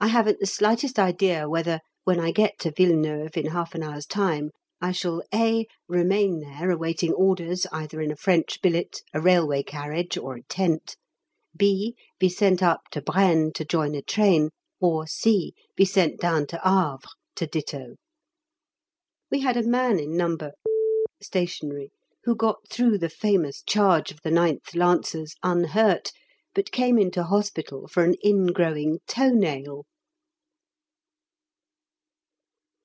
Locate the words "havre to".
16.58-17.46